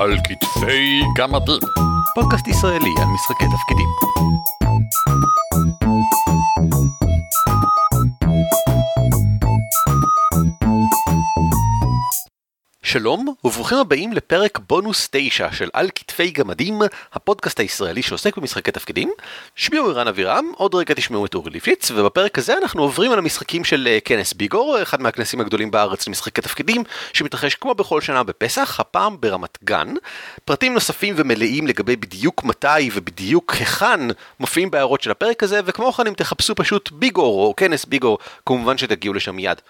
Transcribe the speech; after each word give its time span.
על 0.00 0.16
כתפי 0.24 1.00
גמדים. 1.16 1.68
פודקאסט 2.14 2.48
ישראלי 2.48 2.94
על 2.98 3.08
משחקי 3.14 3.44
תפקידים. 3.44 4.69
שלום 12.92 13.34
וברוכים 13.44 13.78
הבאים 13.78 14.12
לפרק 14.12 14.58
בונוס 14.68 15.08
9 15.10 15.52
של 15.52 15.68
על 15.72 15.90
כתפי 15.94 16.30
גמדים, 16.30 16.78
הפודקאסט 17.12 17.60
הישראלי 17.60 18.02
שעוסק 18.02 18.36
במשחקי 18.36 18.70
תפקידים. 18.70 19.10
שמי 19.54 19.78
הוא 19.78 19.90
ערן 19.90 20.08
אבירם, 20.08 20.52
עוד 20.56 20.74
רגע 20.74 20.94
תשמעו 20.94 21.26
את 21.26 21.34
אורי 21.34 21.50
ליפליץ, 21.50 21.90
ובפרק 21.90 22.38
הזה 22.38 22.58
אנחנו 22.58 22.82
עוברים 22.82 23.12
על 23.12 23.18
המשחקים 23.18 23.64
של 23.64 23.88
אה, 23.90 23.98
כנס 24.04 24.32
ביגור, 24.32 24.82
אחד 24.82 25.02
מהכנסים 25.02 25.40
הגדולים 25.40 25.70
בארץ 25.70 26.08
למשחקי 26.08 26.40
תפקידים, 26.40 26.84
שמתרחש 27.12 27.54
כמו 27.54 27.74
בכל 27.74 28.00
שנה 28.00 28.22
בפסח, 28.22 28.80
הפעם 28.80 29.20
ברמת 29.20 29.58
גן. 29.64 29.94
פרטים 30.44 30.74
נוספים 30.74 31.14
ומלאים 31.18 31.66
לגבי 31.66 31.96
בדיוק 31.96 32.44
מתי 32.44 32.90
ובדיוק 32.92 33.54
היכן 33.54 34.00
מופיעים 34.40 34.70
בהערות 34.70 35.02
של 35.02 35.10
הפרק 35.10 35.42
הזה, 35.42 35.60
וכמו 35.64 35.92
כן 35.92 36.06
אם 36.06 36.14
תחפשו 36.14 36.54
פשוט 36.54 36.90
ביגור 36.92 37.46
או 37.46 37.54
כנס 37.56 37.84
ביגור, 37.84 38.18
כמובן 38.46 38.78
שתגיעו 38.78 39.14
לשם 39.14 39.36
מיד. 39.36 39.60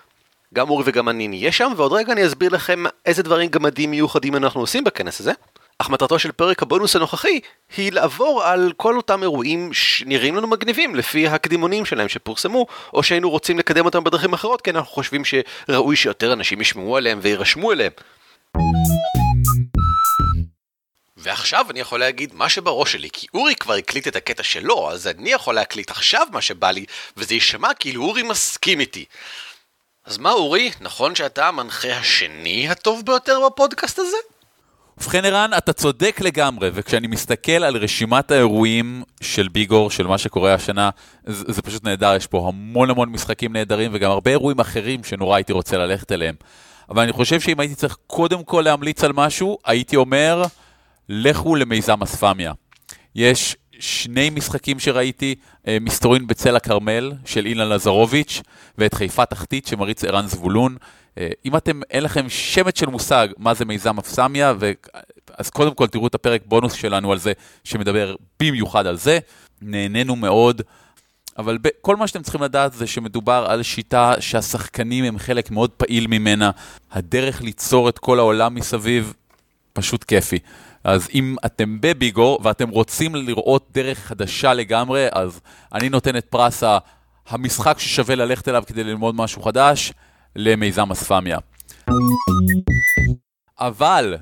גם 0.54 0.70
אורי 0.70 0.84
וגם 0.86 1.09
אני 1.09 1.28
נהיה 1.28 1.52
שם, 1.52 1.72
ועוד 1.77 1.92
רגע 1.92 2.12
אני 2.12 2.27
אסביר 2.27 2.50
לכם 2.50 2.84
איזה 3.06 3.22
דברים 3.22 3.50
גמדים 3.50 3.91
מיוחדים 3.91 4.36
אנחנו 4.36 4.60
עושים 4.60 4.84
בכנס 4.84 5.20
הזה. 5.20 5.32
אך 5.78 5.91
מטרתו 5.91 6.18
של 6.18 6.32
פרק 6.32 6.62
הבונוס 6.62 6.96
הנוכחי 6.96 7.41
היא 7.77 7.92
לעבור 7.92 8.42
על 8.45 8.72
כל 8.77 8.96
אותם 8.96 9.22
אירועים 9.22 9.72
שנראים 9.72 10.36
לנו 10.36 10.46
מגניבים 10.46 10.94
לפי 10.94 11.27
הקדימונים 11.27 11.84
שלהם 11.84 12.08
שפורסמו, 12.08 12.66
או 12.94 13.02
שהיינו 13.02 13.30
רוצים 13.30 13.58
לקדם 13.58 13.84
אותם 13.84 14.05
בדרכים 14.05 14.32
אחרות, 14.32 14.60
כי 14.60 14.70
אנחנו 14.70 14.91
חושבים 14.92 15.22
שראוי 15.24 15.96
שיותר 15.96 16.32
אנשים 16.32 16.60
ישמעו 16.60 16.96
עליהם 16.96 17.19
ויירשמו 17.22 17.72
אליהם. 17.72 17.92
ועכשיו 21.16 21.66
אני 21.70 21.80
יכול 21.80 22.00
להגיד 22.00 22.34
מה 22.34 22.48
שבראש 22.48 22.92
שלי, 22.92 23.08
כי 23.12 23.27
אורי 23.34 23.55
כבר 23.55 23.75
הקליט 23.75 24.08
את 24.08 24.16
הקטע 24.16 24.42
שלו, 24.42 24.91
אז 24.91 25.06
אני 25.06 25.30
יכול 25.30 25.55
להקליט 25.55 25.91
עכשיו 25.91 26.27
מה 26.32 26.41
שבא 26.41 26.70
לי, 26.70 26.84
וזה 27.16 27.34
יישמע 27.34 27.75
כאילו 27.75 28.03
אורי 28.03 28.22
מסכים 28.22 28.80
איתי. 28.80 29.05
אז 30.05 30.19
מה 30.19 30.33
אורי, 30.33 30.70
נכון 30.81 31.15
שאתה 31.15 31.48
המנחה 31.48 31.97
השני 31.97 32.69
הטוב 32.69 33.03
ביותר 33.06 33.41
בפודקאסט 33.47 33.98
הזה? 33.98 34.17
ובכן 34.98 35.25
ערן, 35.25 35.51
אתה 35.59 35.73
צודק 35.73 36.20
לגמרי, 36.20 36.70
וכשאני 36.75 37.06
מסתכל 37.06 37.53
על 37.53 37.77
רשימת 37.77 38.31
האירועים 38.31 39.03
של 39.21 39.48
ביגור, 39.48 39.91
של 39.91 40.06
מה 40.06 40.19
שקורה 40.19 40.55
השנה, 40.55 40.91
זה, 41.27 41.53
זה 41.53 41.62
פשוט 41.62 41.84
נהדר, 41.84 42.17
יש 42.17 42.27
פה 42.27 42.48
המון 42.48 42.91
המון 42.91 43.09
משחקים 43.09 43.53
נהדרים, 43.53 43.91
וגם 43.95 44.11
הרבה 44.11 44.31
אירועים 44.31 44.61
אחרים 44.61 45.05
שנורא 45.05 45.37
הייתי 45.37 45.53
רוצה 45.53 45.77
ללכת 45.77 46.12
אליהם. 46.12 46.34
אבל 46.91 47.03
אני 47.03 47.12
חושב 47.12 47.41
שאם 47.41 47.61
הייתי 47.61 47.75
צריך 47.75 47.97
קודם 48.06 48.45
כל 48.45 48.62
להמליץ 48.65 49.05
על 49.05 49.12
משהו, 49.12 49.59
הייתי 49.65 49.97
אומר, 49.97 50.45
לכו 51.09 51.56
למיזם 51.56 52.03
אספמיה. 52.03 52.53
יש 53.15 53.56
שני 53.81 54.31
משחקים 54.31 54.78
שראיתי, 54.78 55.34
מסתורין 55.80 56.27
בצל 56.27 56.56
הכרמל 56.56 57.12
של 57.25 57.47
אילן 57.47 57.69
לזרוביץ' 57.69 58.42
ואת 58.78 58.94
חיפה 58.94 59.27
תחתית 59.27 59.66
שמריץ 59.66 60.05
ערן 60.05 60.27
זבולון. 60.27 60.77
אה, 61.19 61.28
אם 61.44 61.56
אתם, 61.56 61.80
אין 61.91 62.03
לכם 62.03 62.28
שמץ 62.28 62.78
של 62.78 62.86
מושג 62.86 63.28
מה 63.39 63.55
זה 63.55 63.64
מיזם 63.64 63.98
אפסמיה, 63.98 64.55
ו... 64.61 64.72
אז 65.38 65.50
קודם 65.50 65.75
כל 65.75 65.86
תראו 65.86 66.06
את 66.06 66.14
הפרק 66.14 66.42
בונוס 66.47 66.72
שלנו 66.72 67.12
על 67.12 67.19
זה, 67.19 67.33
שמדבר 67.64 68.14
במיוחד 68.41 68.86
על 68.86 68.97
זה. 68.97 69.19
נהנינו 69.62 70.16
מאוד. 70.16 70.62
אבל 71.38 71.58
ב- 71.62 71.69
כל 71.81 71.97
מה 71.97 72.06
שאתם 72.06 72.22
צריכים 72.22 72.42
לדעת 72.42 72.72
זה 72.72 72.86
שמדובר 72.86 73.47
על 73.48 73.62
שיטה 73.62 74.14
שהשחקנים 74.20 75.05
הם 75.05 75.19
חלק 75.19 75.50
מאוד 75.50 75.70
פעיל 75.70 76.06
ממנה. 76.06 76.50
הדרך 76.92 77.42
ליצור 77.42 77.88
את 77.88 77.98
כל 77.98 78.19
העולם 78.19 78.55
מסביב, 78.55 79.14
פשוט 79.72 80.05
כיפי. 80.05 80.38
אז 80.84 81.09
אם 81.14 81.36
אתם 81.47 81.81
בביגו 81.81 82.39
ואתם 82.42 82.69
רוצים 82.69 83.15
לראות 83.15 83.69
דרך 83.72 83.99
חדשה 83.99 84.54
לגמרי, 84.54 85.06
אז 85.12 85.41
אני 85.75 85.88
נותן 85.88 86.16
את 86.16 86.25
פרס 86.25 86.62
המשחק 87.28 87.78
ששווה 87.78 88.15
ללכת 88.15 88.49
אליו 88.49 88.62
כדי 88.66 88.84
ללמוד 88.84 89.15
משהו 89.15 89.43
חדש, 89.43 89.93
למיזם 90.37 90.91
אספמיה. 90.91 91.38
אבל 93.60 94.16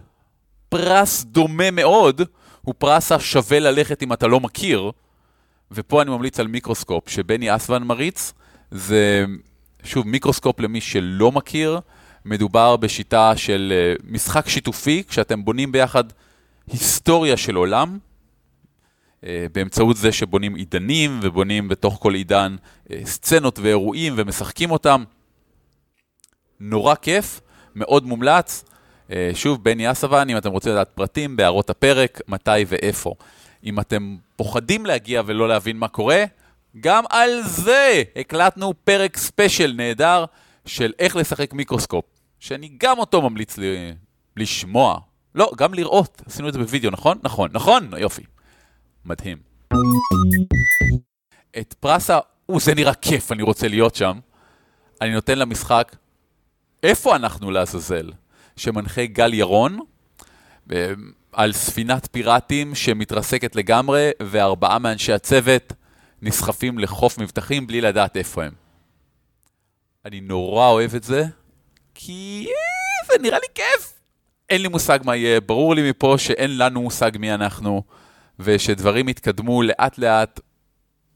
פרס 0.69 1.25
דומה 1.25 1.71
מאוד 1.71 2.23
הוא 2.63 2.75
פרס 2.79 3.13
השווה 3.13 3.59
ללכת 3.59 4.03
אם 4.03 4.13
אתה 4.13 4.27
לא 4.27 4.41
מכיר, 4.41 4.91
ופה 5.71 6.03
אני 6.03 6.11
ממליץ 6.11 6.41
על 6.41 6.47
מיקרוסקופ 6.47 7.09
שבני 7.09 7.57
אסוון 7.57 7.83
מריץ, 7.83 8.33
זה 8.71 9.25
שוב 9.85 10.09
מיקרוסקופ 10.09 10.61
למי 10.61 10.81
שלא 10.81 11.33
מכיר, 11.33 11.81
מדובר 12.25 12.77
בשיטה 12.77 13.37
של 13.37 13.73
אה, 13.77 13.95
משחק 14.05 14.49
שיתופי, 14.49 15.03
כשאתם 15.09 15.45
בונים 15.45 15.73
ביחד 15.73 16.05
היסטוריה 16.73 17.37
של 17.37 17.55
עולם, 17.55 17.99
אה, 19.25 19.47
באמצעות 19.53 19.97
זה 19.97 20.13
שבונים 20.13 20.55
עידנים 20.55 21.21
ובונים 21.23 21.69
בתוך 21.69 21.99
כל 22.01 22.15
עידן 22.15 22.57
אה, 22.91 23.01
סצנות 23.05 23.59
ואירועים 23.59 24.15
ומשחקים 24.17 24.71
אותם. 24.71 25.05
נורא 26.61 26.95
כיף, 26.95 27.41
מאוד 27.75 28.07
מומלץ. 28.07 28.65
אה, 29.13 29.31
שוב, 29.35 29.65
בני 29.65 29.91
אסוון, 29.91 30.31
אם 30.31 30.37
אתם 30.37 30.51
רוצים 30.51 30.73
לדעת 30.73 30.89
פרטים, 30.89 31.37
בהערות 31.37 31.71
הפרק, 31.71 32.21
מתי 32.29 32.65
ואיפה. 32.67 33.15
אם 33.65 33.81
אתם 33.81 34.17
פוחדים 34.37 34.87
להגיע 34.87 35.23
ולא 35.27 35.49
להבין 35.49 35.77
מה 35.77 35.89
קורה, 35.89 36.25
גם 36.81 37.05
על 37.11 37.43
זה 37.43 38.03
הקלטנו 38.17 38.75
פרק 38.85 39.17
special 39.17 39.73
נהדר 39.77 40.25
של 40.67 40.93
איך 40.99 41.17
לשחק 41.17 41.53
מיקרוסקופ, 41.53 42.05
שאני 42.41 42.71
גם 42.79 42.99
אותו 42.99 43.23
ממליץ 43.23 43.59
לי 43.59 43.95
לשמוע 44.37 44.99
לא, 45.35 45.53
גם 45.57 45.75
לראות. 45.75 46.23
עשינו 46.27 46.49
את 46.49 46.53
זה 46.53 46.59
בווידאו, 46.59 46.91
נכון? 46.91 47.19
נכון, 47.23 47.51
נכון, 47.53 47.91
יופי. 47.99 48.23
מדהים. 49.05 49.39
את 51.59 51.75
פרס 51.81 52.11
ה... 52.11 52.19
או, 52.49 52.61
זה 52.61 52.75
נראה 52.75 52.95
כיף, 52.95 53.33
אני 53.33 53.43
רוצה 53.43 53.69
להיות 53.69 53.95
שם. 53.95 54.19
אני 55.01 55.15
נותן 55.15 55.39
למשחק, 55.39 55.97
איפה 56.83 57.17
אנחנו 57.17 57.51
לעזאזל? 57.51 58.13
שמנחה 58.57 59.07
גל 59.07 59.35
ירון, 59.35 59.79
על 61.33 61.53
ספינת 61.53 62.09
פיראטים 62.13 62.75
שמתרסקת 62.75 63.57
לגמרי, 63.57 64.11
וארבעה 64.23 64.79
מאנשי 64.79 65.13
הצוות 65.13 65.73
נסחפים 66.23 66.79
לחוף 66.79 67.19
מבטחים 67.19 67.67
בלי 67.67 67.81
לדעת 67.81 68.17
איפה 68.17 68.45
הם. 68.45 68.53
אני 70.05 70.21
נורא 70.21 70.69
אוהב 70.69 70.95
את 70.95 71.05
זה, 71.05 71.25
כי 71.95 72.47
אה, 72.49 73.07
זה 73.07 73.23
נראה 73.23 73.39
לי 73.39 73.47
כיף. 73.55 73.98
אין 74.51 74.63
לי 74.63 74.69
מושג 74.69 74.99
מה 75.05 75.17
יהיה, 75.17 75.41
ברור 75.41 75.75
לי 75.75 75.91
מפה 75.91 76.15
שאין 76.19 76.59
לנו 76.59 76.83
מושג 76.83 77.11
מי 77.19 77.35
אנחנו, 77.35 77.83
ושדברים 78.39 79.09
יתקדמו 79.09 79.63
לאט-לאט, 79.63 80.41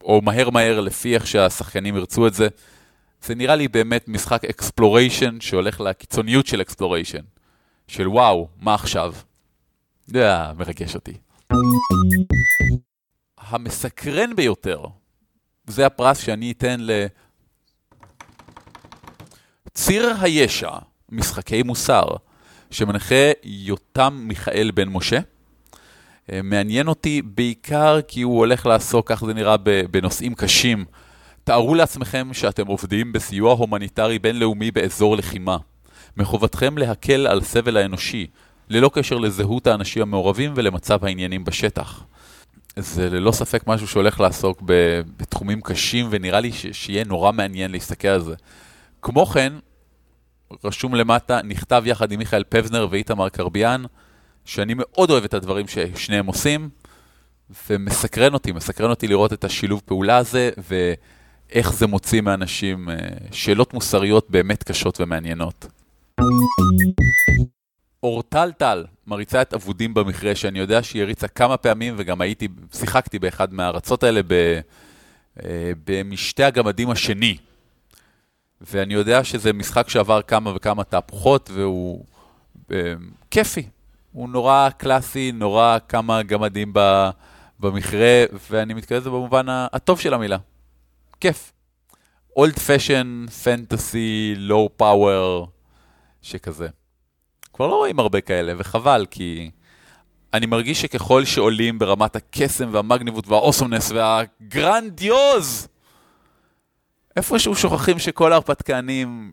או 0.04 0.20
מהר-מהר 0.22 0.81
לפי 0.81 1.15
איך 1.15 1.26
שהשחקנים 1.26 1.97
ירצו 1.97 2.26
את 2.26 2.34
זה. 2.34 2.48
זה 3.22 3.34
נראה 3.34 3.56
לי 3.56 3.69
באמת 3.69 4.09
משחק 4.09 4.44
exploration 4.44 5.41
שהולך 5.41 5.81
לקיצוניות 5.81 6.47
של 6.47 6.60
exploration. 6.60 7.22
של 7.88 8.09
וואו, 8.09 8.48
מה 8.60 8.75
עכשיו? 8.75 9.15
זה 10.06 10.28
מרגש 10.56 10.94
אותי. 10.94 11.12
המסקרן 13.38 14.37
ביותר, 14.37 14.84
זה 15.66 15.87
הפרס 15.87 16.19
שאני 16.19 16.53
אתן 16.53 16.81
ל... 16.81 17.06
ציר 19.75 20.15
הישע, 20.21 20.71
משחקי 21.09 21.62
מוסר. 21.62 22.04
שמנחה 22.72 23.31
יותם 23.44 24.25
מיכאל 24.27 24.71
בן 24.75 24.88
משה. 24.88 25.19
אה, 26.33 26.43
מעניין 26.43 26.88
אותי 26.88 27.22
בעיקר 27.22 28.00
כי 28.09 28.22
הוא 28.22 28.38
הולך 28.38 28.66
לעסוק, 28.66 29.12
כך 29.12 29.25
זה 29.25 29.34
נראה, 29.34 29.56
בנושאים 29.91 30.34
קשים. 30.34 30.84
תארו 31.44 31.75
לעצמכם 31.75 32.28
שאתם 32.33 32.66
עובדים 32.66 33.12
בסיוע 33.12 33.53
הומניטרי 33.53 34.19
בינלאומי 34.19 34.71
באזור 34.71 35.16
לחימה. 35.16 35.56
מחובתכם 36.16 36.78
להקל 36.78 37.27
על 37.27 37.42
סבל 37.42 37.77
האנושי, 37.77 38.27
ללא 38.69 38.91
קשר 38.95 39.19
לזהות 39.19 39.66
האנשים 39.66 40.03
המעורבים 40.03 40.53
ולמצב 40.57 41.04
העניינים 41.04 41.45
בשטח. 41.45 42.04
זה 42.77 43.10
ללא 43.10 43.33
ספק 43.33 43.63
משהו 43.66 43.89
שהולך 43.89 44.21
לעסוק 44.21 44.63
בתחומים 45.16 45.60
קשים, 45.60 46.07
ונראה 46.10 46.41
לי 46.41 46.53
שיהיה 46.53 47.04
נורא 47.04 47.33
מעניין 47.33 47.71
להסתכל 47.71 48.09
על 48.09 48.21
זה. 48.21 48.34
כמו 49.03 49.27
כן, 49.27 49.53
רשום 50.65 50.95
למטה, 50.95 51.41
נכתב 51.45 51.83
יחד 51.87 52.13
עם 52.13 52.19
מיכאל 52.19 52.45
פבזנר 52.49 52.87
ואיתמר 52.91 53.28
קרביאן, 53.28 53.84
שאני 54.45 54.75
מאוד 54.77 55.10
אוהב 55.10 55.25
את 55.25 55.34
הדברים 55.34 55.66
ששניהם 55.69 56.27
עושים, 56.27 56.69
ומסקרן 57.71 58.34
אותי, 58.34 58.53
מסקרן 58.53 58.91
אותי 58.91 59.09
לראות 59.09 59.33
את 59.33 59.45
השילוב 59.45 59.83
פעולה 59.84 60.16
הזה, 60.16 60.51
ואיך 60.59 61.72
זה 61.72 61.87
מוציא 61.87 62.21
מאנשים 62.21 62.91
אה, 62.91 62.97
שאלות 63.33 63.75
מוסריות 63.75 64.31
באמת 64.31 64.63
קשות 64.63 65.01
ומעניינות. 65.01 65.66
אורטל 68.03 68.53
טל 68.53 68.84
מריצה 69.07 69.43
את 69.43 69.55
אבודים 69.55 69.95
במכרה, 69.95 70.34
שאני 70.34 70.59
יודע 70.59 70.83
שהיא 70.83 71.03
הריצה 71.03 71.28
כמה 71.28 71.57
פעמים, 71.57 71.95
וגם 71.97 72.21
הייתי, 72.21 72.48
שיחקתי 72.72 73.19
באחד 73.19 73.55
מהארצות 73.55 74.03
האלה 74.03 74.21
ב, 74.27 74.33
אה, 75.45 75.72
במשתה 75.87 76.47
הגמדים 76.47 76.91
השני. 76.91 77.37
ואני 78.70 78.94
יודע 78.94 79.24
שזה 79.24 79.53
משחק 79.53 79.88
שעבר 79.88 80.22
כמה 80.22 80.53
וכמה 80.56 80.84
תהפוכות, 80.84 81.50
והוא 81.54 82.04
אה, 82.72 82.94
כיפי. 83.30 83.68
הוא 84.12 84.28
נורא 84.28 84.68
קלאסי, 84.76 85.32
נורא 85.32 85.78
כמה 85.88 86.22
גמדים 86.22 86.70
ב, 86.74 87.10
במכרה, 87.60 88.24
ואני 88.50 88.74
מתכוון 88.74 89.00
לזה 89.00 89.10
במובן 89.10 89.47
הטוב 89.48 90.00
של 90.00 90.14
המילה. 90.14 90.36
כיף. 91.20 91.53
אולד 92.36 92.59
פשן, 92.59 93.24
פנטסי, 93.44 94.34
לואו 94.36 94.70
פאוור, 94.76 95.48
שכזה. 96.22 96.68
כבר 97.53 97.66
לא 97.66 97.74
רואים 97.74 97.98
הרבה 97.98 98.20
כאלה, 98.20 98.53
וחבל, 98.56 99.06
כי 99.10 99.50
אני 100.34 100.47
מרגיש 100.47 100.82
שככל 100.82 101.24
שעולים 101.24 101.78
ברמת 101.78 102.16
הקסם 102.16 102.68
והמגניבות 102.72 103.28
והאוסומנס 103.28 103.92
והגרנדיוז, 103.92 105.68
איפשהו 107.16 107.54
שוכחים 107.54 107.98
שכל 107.98 108.32
ההרפתקנים, 108.32 109.32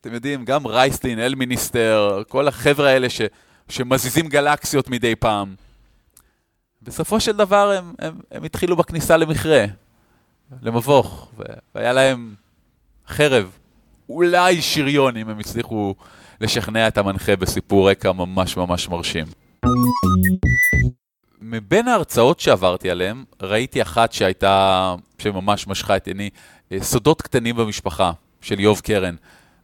אתם 0.00 0.14
יודעים, 0.14 0.44
גם 0.44 0.66
רייסטין, 0.66 1.18
אל 1.18 1.34
מיניסטר, 1.34 2.22
כל 2.28 2.48
החבר'ה 2.48 2.88
האלה 2.90 3.10
ש, 3.10 3.20
שמזיזים 3.68 4.28
גלקסיות 4.28 4.90
מדי 4.90 5.16
פעם, 5.16 5.54
בסופו 6.82 7.20
של 7.20 7.32
דבר 7.32 7.70
הם, 7.70 7.94
הם, 7.98 8.18
הם 8.30 8.44
התחילו 8.44 8.76
בכניסה 8.76 9.16
למכרה, 9.16 9.64
למבוך, 10.62 11.32
והיה 11.74 11.92
להם 11.92 12.34
חרב, 13.08 13.50
אולי 14.08 14.62
שריון, 14.62 15.16
אם 15.16 15.28
הם 15.28 15.38
הצליחו 15.38 15.94
לשכנע 16.40 16.88
את 16.88 16.98
המנחה 16.98 17.36
בסיפור 17.36 17.90
רקע 17.90 18.12
ממש 18.12 18.56
ממש 18.56 18.88
מרשים. 18.88 19.24
מבין 21.40 21.88
ההרצאות 21.88 22.40
שעברתי 22.40 22.90
עליהן, 22.90 23.24
ראיתי 23.42 23.82
אחת 23.82 24.12
שהייתה, 24.12 24.94
שממש 25.18 25.66
משכה 25.66 25.96
את 25.96 26.06
עיני, 26.06 26.30
סודות 26.80 27.22
קטנים 27.22 27.56
במשפחה, 27.56 28.12
של 28.40 28.60
יוב 28.60 28.80
קרן, 28.80 29.14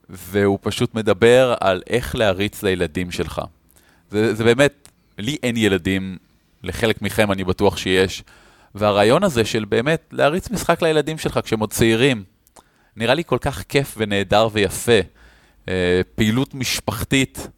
והוא 0.09 0.59
פשוט 0.63 0.95
מדבר 0.95 1.55
על 1.61 1.83
איך 1.91 2.15
להריץ 2.15 2.63
לילדים 2.63 3.11
שלך. 3.11 3.41
זה, 4.11 4.35
זה 4.35 4.45
באמת, 4.45 4.89
לי 5.19 5.37
אין 5.43 5.57
ילדים, 5.57 6.17
לחלק 6.63 7.03
מכם 7.03 7.33
אני 7.33 7.45
בטוח 7.45 7.77
שיש, 7.77 8.23
והרעיון 8.75 9.25
הזה 9.25 9.45
של 9.45 9.65
באמת 9.65 10.09
להריץ 10.13 10.51
משחק 10.51 10.83
לילדים 10.83 11.19
שלך 11.19 11.41
כשהם 11.45 11.61
עוד 11.61 11.73
צעירים, 11.73 12.25
נראה 12.97 13.15
לי 13.15 13.25
כל 13.25 13.39
כך 13.41 13.63
כיף 13.63 13.95
ונהדר 13.99 14.49
ויפה. 14.53 15.01
אה, 15.69 16.01
פעילות 16.15 16.55
משפחתית 16.55 17.49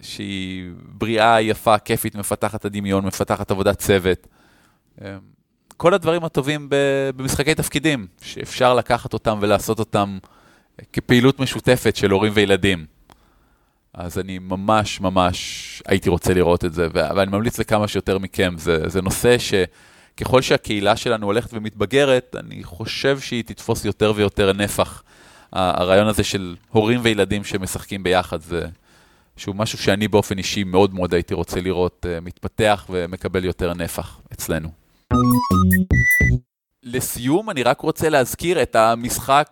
שהיא 0.00 0.70
בריאה, 0.82 1.40
יפה, 1.40 1.78
כיפית, 1.78 2.14
מפתחת 2.14 2.64
הדמיון, 2.64 3.04
מפתחת 3.06 3.50
עבודת 3.50 3.78
צוות. 3.78 4.26
אה, 5.74 5.78
כל 5.78 5.94
הדברים 5.94 6.24
הטובים 6.24 6.68
במשחקי 7.16 7.54
תפקידים, 7.54 8.06
שאפשר 8.22 8.74
לקחת 8.74 9.12
אותם 9.12 9.38
ולעשות 9.40 9.78
אותם 9.78 10.18
כפעילות 10.92 11.40
משותפת 11.40 11.96
של 11.96 12.10
הורים 12.10 12.32
וילדים. 12.34 12.86
אז 13.94 14.18
אני 14.18 14.38
ממש 14.38 15.00
ממש 15.00 15.82
הייתי 15.86 16.08
רוצה 16.08 16.34
לראות 16.34 16.64
את 16.64 16.74
זה, 16.74 16.88
ואני 16.92 17.30
ממליץ 17.30 17.58
לכמה 17.58 17.88
שיותר 17.88 18.18
מכם. 18.18 18.54
זה, 18.58 18.88
זה 18.88 19.02
נושא 19.02 19.36
שככל 19.38 20.42
שהקהילה 20.42 20.96
שלנו 20.96 21.26
הולכת 21.26 21.50
ומתבגרת, 21.52 22.36
אני 22.38 22.64
חושב 22.64 23.20
שהיא 23.20 23.44
תתפוס 23.44 23.84
יותר 23.84 24.12
ויותר 24.16 24.52
נפח. 24.52 25.02
הרעיון 25.52 26.08
הזה 26.08 26.24
של 26.24 26.56
הורים 26.70 27.00
וילדים 27.02 27.44
שמשחקים 27.44 28.02
ביחד, 28.02 28.40
זה 28.42 28.66
שהוא 29.36 29.56
משהו 29.56 29.78
שאני 29.78 30.08
באופן 30.08 30.38
אישי 30.38 30.64
מאוד 30.64 30.94
מאוד 30.94 31.14
הייתי 31.14 31.34
רוצה 31.34 31.60
לראות 31.60 32.06
uh, 32.06 32.24
מתפתח 32.24 32.86
ומקבל 32.90 33.44
יותר 33.44 33.74
נפח 33.74 34.20
אצלנו. 34.32 34.83
לסיום, 36.82 37.50
אני 37.50 37.62
רק 37.62 37.80
רוצה 37.80 38.08
להזכיר 38.08 38.62
את 38.62 38.76
המשחק, 38.76 39.48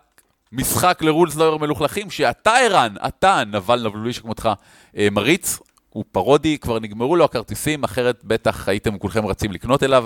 משחק 0.51 1.01
לרולס 1.01 1.35
לא 1.35 1.59
מלוכלכים, 1.59 2.09
שאתה 2.09 2.51
ערן, 2.57 2.93
אתה, 3.07 3.43
נבל 3.47 3.87
נבלולי 3.87 4.13
שכמותך, 4.13 4.49
אה, 4.97 5.07
מריץ, 5.11 5.59
הוא 5.89 6.03
פרודי, 6.11 6.57
כבר 6.57 6.79
נגמרו 6.79 7.15
לו 7.15 7.25
הכרטיסים, 7.25 7.83
אחרת 7.83 8.23
בטח 8.23 8.69
הייתם 8.69 8.97
כולכם 8.97 9.25
רצים 9.25 9.51
לקנות 9.51 9.83
אליו. 9.83 10.05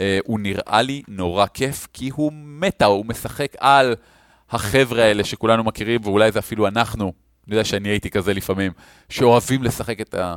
אה, 0.00 0.18
הוא 0.24 0.40
נראה 0.40 0.82
לי 0.82 1.02
נורא 1.08 1.46
כיף, 1.46 1.88
כי 1.92 2.10
הוא 2.14 2.32
מטה, 2.34 2.84
הוא 2.84 3.06
משחק 3.06 3.52
על 3.58 3.94
החבר'ה 4.50 5.02
האלה 5.04 5.24
שכולנו 5.24 5.64
מכירים, 5.64 6.00
ואולי 6.04 6.32
זה 6.32 6.38
אפילו 6.38 6.66
אנחנו, 6.66 7.12
אני 7.46 7.54
יודע 7.54 7.64
שאני 7.64 7.88
הייתי 7.88 8.10
כזה 8.10 8.34
לפעמים, 8.34 8.72
שאוהבים 9.08 9.62
לשחק 9.62 10.00
את 10.00 10.14
ה... 10.14 10.36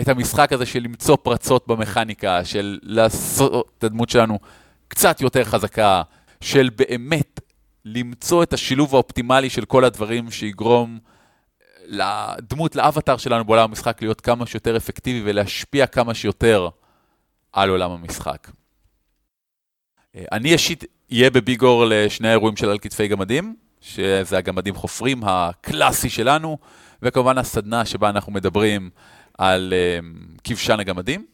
את 0.00 0.08
המשחק 0.08 0.52
הזה 0.52 0.66
של 0.66 0.80
למצוא 0.82 1.16
פרצות 1.22 1.68
במכניקה, 1.68 2.44
של 2.44 2.78
לעשות 2.82 3.72
את 3.78 3.84
הדמות 3.84 4.10
שלנו 4.10 4.38
קצת 4.88 5.20
יותר 5.20 5.44
חזקה, 5.44 6.02
של 6.40 6.70
באמת 6.76 7.40
למצוא 7.84 8.42
את 8.42 8.52
השילוב 8.52 8.94
האופטימלי 8.94 9.50
של 9.50 9.64
כל 9.64 9.84
הדברים 9.84 10.30
שיגרום 10.30 10.98
לדמות, 11.86 12.76
לאבטר 12.76 13.16
שלנו 13.16 13.44
בעולם 13.44 13.64
המשחק 13.64 14.02
להיות 14.02 14.20
כמה 14.20 14.46
שיותר 14.46 14.76
אפקטיבי 14.76 15.30
ולהשפיע 15.30 15.86
כמה 15.86 16.14
שיותר 16.14 16.68
על 17.52 17.70
עולם 17.70 17.90
המשחק. 17.90 18.50
אני 20.32 20.52
אישית 20.52 20.84
אהיה 21.12 21.30
בביגור 21.30 21.84
לשני 21.88 22.28
האירועים 22.28 22.56
של 22.56 22.70
על 22.70 22.78
כתפי 22.78 23.08
גמדים, 23.08 23.56
שזה 23.80 24.38
הגמדים 24.38 24.74
חופרים 24.74 25.20
הקלאסי 25.24 26.10
שלנו, 26.10 26.58
וכמובן 27.02 27.38
הסדנה 27.38 27.84
שבה 27.84 28.08
אנחנו 28.08 28.32
מדברים 28.32 28.90
על 29.40 29.72
um, 29.72 30.40
כבשן 30.44 30.80
הגמדים. 30.80 31.26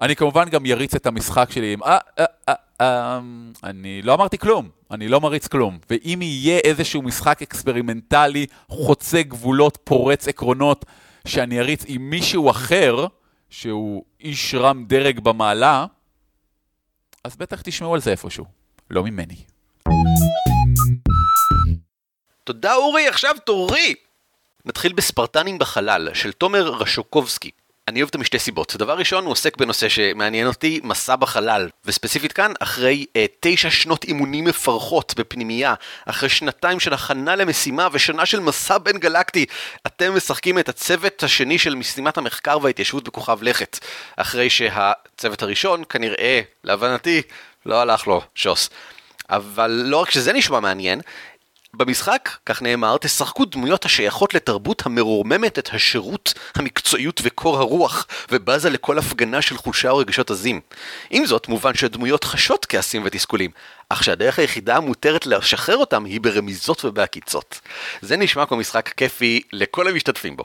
אני 0.00 0.16
כמובן 0.16 0.48
גם 0.48 0.66
יריץ 0.66 0.94
את 0.94 1.06
המשחק 1.06 1.50
שלי 1.50 1.72
עם... 1.72 1.82
אה, 1.82 1.98
אה, 2.18 2.24
אה, 2.48 2.54
אה, 2.80 3.20
אני 3.64 4.02
לא 4.02 4.14
אמרתי 4.14 4.38
כלום, 4.38 4.68
אני 4.90 5.08
לא 5.08 5.20
מריץ 5.20 5.46
כלום. 5.46 5.78
ואם 5.90 6.22
יהיה 6.22 6.58
איזשהו 6.58 7.02
משחק 7.02 7.42
אקספרימנטלי, 7.42 8.46
חוצה 8.68 9.22
גבולות, 9.22 9.78
פורץ 9.84 10.28
עקרונות, 10.28 10.84
שאני 11.26 11.60
אריץ 11.60 11.84
עם 11.86 12.10
מישהו 12.10 12.50
אחר, 12.50 13.06
שהוא 13.50 14.04
איש 14.20 14.54
רם 14.54 14.84
דרג 14.84 15.20
במעלה, 15.20 15.86
אז 17.24 17.36
בטח 17.36 17.62
תשמעו 17.62 17.94
על 17.94 18.00
זה 18.00 18.10
איפשהו. 18.10 18.44
לא 18.90 19.04
ממני. 19.04 19.36
תודה 22.44 22.74
אורי, 22.74 23.08
עכשיו 23.08 23.34
תורי! 23.46 23.94
נתחיל 24.66 24.92
בספרטנים 24.92 25.58
בחלל, 25.58 26.08
של 26.14 26.32
תומר 26.32 26.68
רשוקובסקי. 26.68 27.50
אני 27.88 28.00
אוהב 28.00 28.08
אותו 28.08 28.18
משתי 28.18 28.38
סיבות. 28.38 28.76
דבר 28.76 28.98
ראשון, 28.98 29.24
הוא 29.24 29.32
עוסק 29.32 29.56
בנושא 29.56 29.88
שמעניין 29.88 30.46
אותי, 30.46 30.80
מסע 30.82 31.16
בחלל. 31.16 31.68
וספציפית 31.84 32.32
כאן, 32.32 32.52
אחרי 32.60 33.06
אה, 33.16 33.26
תשע 33.40 33.70
שנות 33.70 34.04
אימונים 34.04 34.44
מפרכות 34.44 35.14
בפנימייה, 35.16 35.74
אחרי 36.06 36.28
שנתיים 36.28 36.80
של 36.80 36.94
הכנה 36.94 37.36
למשימה 37.36 37.88
ושנה 37.92 38.26
של 38.26 38.40
מסע 38.40 38.78
בין 38.78 38.98
גלקטי, 38.98 39.46
אתם 39.86 40.16
משחקים 40.16 40.58
את 40.58 40.68
הצוות 40.68 41.22
השני 41.22 41.58
של 41.58 41.74
משימת 41.74 42.18
המחקר 42.18 42.58
וההתיישבות 42.62 43.04
בכוכב 43.04 43.42
לכת. 43.42 43.78
אחרי 44.16 44.50
שהצוות 44.50 45.42
הראשון, 45.42 45.82
כנראה, 45.88 46.40
להבנתי, 46.64 47.22
לא 47.66 47.80
הלך 47.80 48.06
לו 48.06 48.22
שוס. 48.34 48.70
אבל 49.30 49.70
לא 49.84 49.96
רק 49.96 50.10
שזה 50.10 50.32
נשמע 50.32 50.60
מעניין, 50.60 51.00
במשחק, 51.76 52.30
כך 52.46 52.62
נאמר, 52.62 52.96
תשחקו 52.98 53.44
דמויות 53.44 53.84
השייכות 53.84 54.34
לתרבות 54.34 54.86
המרוממת 54.86 55.58
את 55.58 55.68
השירות, 55.72 56.34
המקצועיות 56.54 57.20
וקור 57.24 57.58
הרוח, 57.58 58.06
ובזה 58.30 58.70
לכל 58.70 58.98
הפגנה 58.98 59.42
של 59.42 59.56
חולשה 59.56 59.90
או 59.90 59.96
רגשות 59.96 60.30
עזים. 60.30 60.60
עם 61.10 61.26
זאת, 61.26 61.48
מובן 61.48 61.74
שהדמויות 61.74 62.24
חשות 62.24 62.66
כעסים 62.66 63.02
ותסכולים, 63.04 63.50
אך 63.88 64.04
שהדרך 64.04 64.38
היחידה 64.38 64.76
המותרת 64.76 65.26
לשחרר 65.26 65.76
אותם 65.76 66.04
היא 66.04 66.20
ברמיזות 66.20 66.84
ובעקיצות. 66.84 67.60
זה 68.00 68.16
נשמע 68.16 68.46
כמו 68.46 68.56
משחק 68.56 68.88
כיפי 68.88 69.40
לכל 69.52 69.88
המשתתפים 69.88 70.36
בו. 70.36 70.44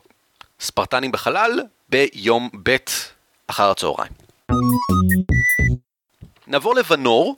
ספרטנים 0.59 1.12
בחלל, 1.12 1.59
ביום 1.89 2.50
ב' 2.63 2.75
אחר 3.48 3.71
הצהריים. 3.71 4.12
נעבור 6.48 6.75
לבנור, 6.75 7.36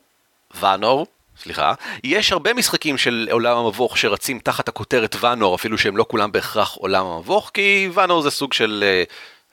ואנור, 0.53 1.07
סליחה, 1.37 1.73
יש 2.03 2.31
הרבה 2.31 2.53
משחקים 2.53 2.97
של 2.97 3.27
עולם 3.31 3.57
המבוך 3.57 3.97
שרצים 3.97 4.39
תחת 4.39 4.67
הכותרת 4.67 5.15
ואנור, 5.19 5.55
אפילו 5.55 5.77
שהם 5.77 5.97
לא 5.97 6.05
כולם 6.09 6.31
בהכרח 6.31 6.73
עולם 6.73 7.05
המבוך, 7.05 7.51
כי 7.53 7.89
ואנור 7.93 8.21
זה 8.21 8.31
סוג 8.31 8.53
של 8.53 8.83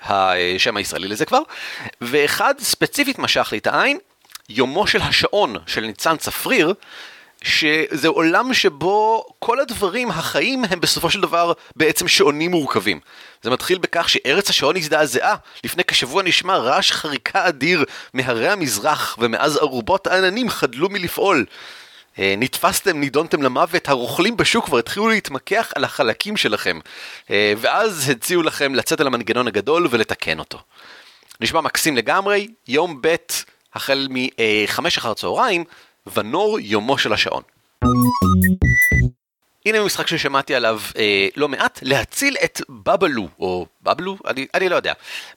uh, 0.02 0.12
השם 0.12 0.76
הישראלי 0.76 1.08
לזה 1.08 1.26
כבר, 1.26 1.40
ואחד 2.00 2.54
ספציפית 2.58 3.18
משך 3.18 3.48
לי 3.52 3.58
את 3.58 3.66
העין, 3.66 3.98
יומו 4.48 4.86
של 4.86 5.02
השעון 5.02 5.56
של 5.66 5.80
ניצן 5.80 6.16
צפריר, 6.16 6.74
שזה 7.42 8.08
עולם 8.08 8.54
שבו 8.54 9.24
כל 9.38 9.60
הדברים 9.60 10.10
החיים 10.10 10.64
הם 10.70 10.80
בסופו 10.80 11.10
של 11.10 11.20
דבר 11.20 11.52
בעצם 11.76 12.08
שעונים 12.08 12.50
מורכבים. 12.50 13.00
זה 13.42 13.50
מתחיל 13.50 13.78
בכך 13.78 14.08
שארץ 14.08 14.50
השעון 14.50 14.76
הזדעזעה, 14.76 15.34
לפני 15.64 15.84
כשבוע 15.84 16.22
נשמע 16.22 16.56
רעש 16.56 16.92
חריקה 16.92 17.48
אדיר 17.48 17.84
מהרי 18.14 18.48
המזרח, 18.48 19.16
ומאז 19.20 19.58
ארובות 19.58 20.06
העננים 20.06 20.50
חדלו 20.50 20.88
מלפעול. 20.88 21.44
אה, 22.18 22.34
נתפסתם, 22.38 23.00
נידונתם 23.00 23.42
למוות, 23.42 23.88
הרוכלים 23.88 24.36
בשוק 24.36 24.64
כבר 24.64 24.78
התחילו 24.78 25.08
להתמקח 25.08 25.72
על 25.74 25.84
החלקים 25.84 26.36
שלכם, 26.36 26.78
אה, 27.30 27.52
ואז 27.58 28.10
הציעו 28.10 28.42
לכם 28.42 28.74
לצאת 28.74 29.00
אל 29.00 29.06
המנגנון 29.06 29.46
הגדול 29.46 29.88
ולתקן 29.90 30.38
אותו. 30.38 30.58
נשמע 31.40 31.60
מקסים 31.60 31.96
לגמרי, 31.96 32.48
יום 32.68 33.02
ב' 33.02 33.16
החל 33.74 34.06
מ-5 34.10 34.88
אחר 34.98 35.14
צהריים, 35.14 35.64
ונור 36.16 36.60
יומו 36.60 36.98
של 36.98 37.12
השעון. 37.12 37.42
הנה 39.68 39.84
משחק 39.84 40.06
ששמעתי 40.06 40.54
עליו 40.54 40.80
אה, 40.98 41.28
לא 41.36 41.48
מעט, 41.48 41.78
להציל 41.82 42.36
את 42.44 42.60
בבלו, 42.68 43.28
או 43.40 43.66
בבלו? 43.82 44.16
אני, 44.26 44.46
אני 44.54 44.68
לא 44.68 44.76
יודע. 44.76 44.92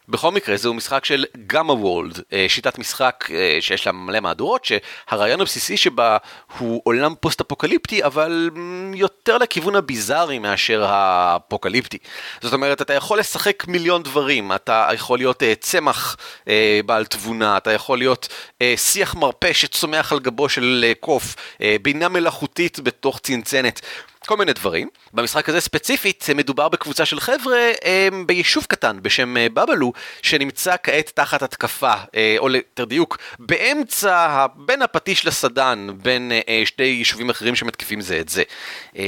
בכל 0.09 0.31
מקרה, 0.31 0.57
זהו 0.57 0.73
משחק 0.73 1.05
של 1.05 1.25
Gamma 1.48 1.74
World, 1.74 2.20
אה, 2.33 2.45
שיטת 2.50 2.79
משחק 2.79 3.29
אה, 3.33 3.57
שיש 3.61 3.85
לה 3.85 3.91
מלא 3.91 4.19
מהדורות, 4.19 4.65
שהרעיון 4.65 5.41
הבסיסי 5.41 5.77
שבה 5.77 6.17
הוא 6.57 6.81
עולם 6.83 7.13
פוסט-אפוקליפטי, 7.19 8.03
אבל 8.03 8.50
יותר 8.93 9.38
לכיוון 9.38 9.75
הביזארי 9.75 10.39
מאשר 10.39 10.83
האפוקליפטי. 10.88 11.97
זאת 12.41 12.53
אומרת, 12.53 12.81
אתה 12.81 12.93
יכול 12.93 13.19
לשחק 13.19 13.67
מיליון 13.67 14.03
דברים, 14.03 14.51
אתה 14.51 14.88
יכול 14.93 15.19
להיות 15.19 15.43
אה, 15.43 15.53
צמח 15.59 16.17
אה, 16.47 16.79
בעל 16.85 17.05
תבונה, 17.05 17.57
אתה 17.57 17.71
יכול 17.71 17.97
להיות 17.97 18.27
אה, 18.61 18.73
שיח 18.77 19.15
מרפא 19.15 19.53
שצומח 19.53 20.11
על 20.11 20.19
גבו 20.19 20.50
של 20.50 20.85
אה, 20.88 20.93
קוף, 21.00 21.35
אה, 21.61 21.75
בינה 21.81 22.09
מלאכותית 22.09 22.79
בתוך 22.79 23.19
צנצנת. 23.19 23.81
כל 24.25 24.38
מיני 24.38 24.54
דברים. 24.54 24.90
במשחק 25.13 25.50
הזה 25.50 25.62
ספציפית 25.62 26.25
מדובר 26.36 26.70
בקבוצה 26.70 27.06
של 27.06 27.20
חבר'ה 27.20 27.72
הם, 27.84 28.28
ביישוב 28.28 28.66
קטן 28.66 28.98
בשם 29.01 29.38
אה, 29.38 29.48
בבלו, 29.54 29.94
שנמצא 30.22 30.75
כעת 30.84 31.12
תחת 31.16 31.44
התקפה, 31.44 31.94
אה, 32.16 32.36
או 32.38 32.50
ליתר 32.50 32.86
דיוק, 32.86 33.18
באמצע, 33.40 34.46
בין 34.56 34.82
הפטיש 34.82 35.25
לסדן, 35.25 35.88
בין 36.04 36.32
אה, 36.32 36.63
שני 36.66 36.86
יישובים 36.86 37.30
אחרים 37.30 37.56
שמתקיפים 37.56 38.01
זה 38.01 38.20
את 38.20 38.30
זה. 38.30 38.44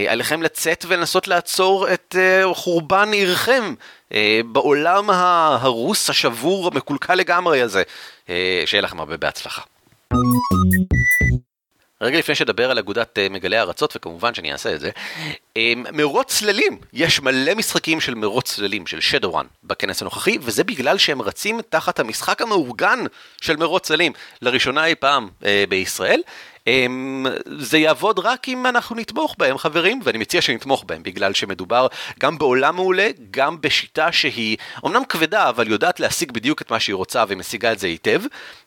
עליכם 0.08 0.44
לצאת 0.44 0.86
ולנסות 0.88 1.28
לעצור 1.28 1.94
את 1.94 2.16
חורבן 2.54 3.10
עירכם 3.12 3.74
בעולם 4.46 5.10
ההרוס, 5.10 6.10
השבור, 6.10 6.68
המקולקל 6.74 7.16
לגמרי 7.16 7.62
הזה. 7.62 7.84
שיהיה 8.66 8.82
לכם 8.82 9.00
הרבה 9.00 9.18
בהצלחה. 9.18 9.62
רגע 12.04 12.18
לפני 12.20 12.36
שדבר 12.36 12.72
על 12.72 12.80
אגודת 12.80 13.18
uh, 13.18 13.34
מגלי 13.34 13.60
ארצות, 13.60 13.96
וכמובן 13.96 14.34
שאני 14.34 14.52
אעשה 14.52 14.76
את 14.76 14.80
זה, 14.80 14.90
um, 15.58 15.92
מרוץ 15.92 16.40
צללים, 16.40 16.78
יש 16.94 17.22
מלא 17.22 17.54
משחקים 17.54 18.02
של 18.02 18.16
מרוץ 18.16 18.56
צללים, 18.56 18.88
של 18.88 19.02
שדורן, 19.02 19.46
בכנס 19.64 20.02
הנוכחי, 20.02 20.38
וזה 20.42 20.64
בגלל 20.64 20.98
שהם 20.98 21.22
רצים 21.22 21.62
תחת 21.70 22.00
המשחק 22.00 22.42
המאורגן 22.42 23.00
של 23.42 23.56
מרוץ 23.56 23.86
צללים, 23.88 24.12
לראשונה 24.42 24.86
אי 24.86 24.96
פעם 24.96 25.30
uh, 25.42 25.46
בישראל. 25.70 26.22
Um, 26.60 26.66
זה 27.46 27.78
יעבוד 27.78 28.20
רק 28.20 28.50
אם 28.50 28.66
אנחנו 28.66 28.96
נתמוך 28.96 29.36
בהם 29.38 29.58
חברים, 29.58 30.00
ואני 30.04 30.18
מציע 30.18 30.42
שנתמוך 30.42 30.84
בהם, 30.88 31.04
בגלל 31.04 31.34
שמדובר 31.34 31.88
גם 32.20 32.38
בעולם 32.38 32.76
מעולה, 32.76 33.10
גם 33.32 33.62
בשיטה 33.62 34.12
שהיא 34.12 34.58
אמנם 34.86 35.06
כבדה, 35.10 35.50
אבל 35.50 35.68
יודעת 35.72 36.00
להשיג 36.00 36.32
בדיוק 36.32 36.62
את 36.62 36.72
מה 36.72 36.80
שהיא 36.80 36.96
רוצה 36.96 37.24
ומשיגה 37.28 37.72
את 37.72 37.80
זה 37.80 37.88
היטב, 37.88 38.22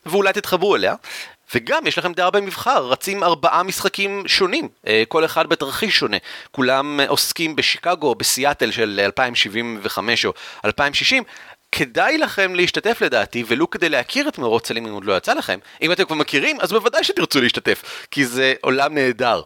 ואולי 0.05 0.33
תתחברו 0.33 0.75
אליה. 0.75 0.95
וגם 1.55 1.87
יש 1.87 1.97
לכם 1.97 2.13
די 2.13 2.21
הרבה 2.21 2.41
מבחר, 2.41 2.85
רצים 2.85 3.23
ארבעה 3.23 3.63
משחקים 3.63 4.23
שונים, 4.27 4.69
אה, 4.87 5.03
כל 5.07 5.25
אחד 5.25 5.47
בתרחיש 5.47 5.97
שונה. 5.97 6.17
כולם 6.51 6.99
עוסקים 7.07 7.55
בשיקגו 7.55 8.15
בסיאטל 8.15 8.71
של 8.71 8.99
2075 9.03 10.25
או 10.25 10.33
2060. 10.65 11.23
כדאי 11.71 12.17
לכם 12.17 12.55
להשתתף 12.55 13.01
לדעתי, 13.01 13.43
ולו 13.47 13.69
כדי 13.69 13.89
להכיר 13.89 14.27
את 14.27 14.37
מרוץ 14.37 14.67
צלים 14.67 14.85
אם 14.85 14.93
עוד 14.93 15.05
לא 15.05 15.17
יצא 15.17 15.33
לכם. 15.33 15.59
אם 15.81 15.91
אתם 15.91 16.05
כבר 16.05 16.15
מכירים, 16.15 16.57
אז 16.61 16.71
בוודאי 16.71 17.03
שתרצו 17.03 17.41
להשתתף, 17.41 18.07
כי 18.11 18.25
זה 18.25 18.53
עולם 18.61 18.93
נהדר. 18.93 19.41